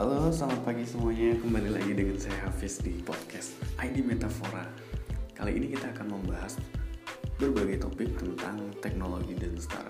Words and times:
Halo, 0.00 0.32
selamat 0.32 0.64
pagi 0.64 0.80
semuanya. 0.88 1.36
Kembali 1.44 1.76
lagi 1.76 1.92
dengan 1.92 2.16
saya 2.16 2.48
Hafiz 2.48 2.80
di 2.80 3.04
podcast 3.04 3.52
ID 3.76 4.00
Metafora. 4.00 4.64
Kali 5.36 5.60
ini 5.60 5.76
kita 5.76 5.92
akan 5.92 6.16
membahas 6.16 6.56
berbagai 7.36 7.84
topik 7.84 8.16
tentang 8.16 8.72
teknologi 8.80 9.36
dan 9.36 9.60
startup. 9.60 9.89